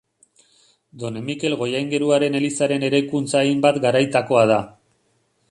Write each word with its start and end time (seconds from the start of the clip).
Done 1.03 1.21
Mikel 1.27 1.55
goiaingeruaren 1.59 2.39
elizaren 2.41 2.87
eraikuntza 2.89 3.41
hainbat 3.45 3.79
garaitakoa 3.87 4.45
da. 4.55 4.61